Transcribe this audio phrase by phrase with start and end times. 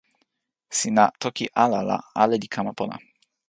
[0.77, 2.95] sina toki ala la ale li kama pona.